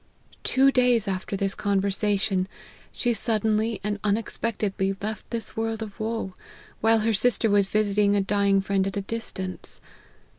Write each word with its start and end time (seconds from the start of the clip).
Two 0.43 0.71
days 0.71 1.07
after 1.07 1.35
this 1.37 1.53
conversation, 1.53 2.47
she 2.91 3.13
suddenly 3.13 3.79
and 3.83 3.99
unexpectedly 4.03 4.97
left 4.99 5.29
this 5.29 5.55
world 5.55 5.83
of 5.83 5.99
woe, 5.99 6.33
while 6.79 7.01
her 7.01 7.13
sister 7.13 7.51
was 7.51 7.67
visiting 7.67 8.15
a 8.15 8.21
dying 8.21 8.61
friend 8.61 8.87
at 8.87 8.97
a 8.97 9.01
distance. 9.01 9.79